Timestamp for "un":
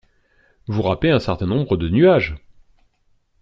1.11-1.19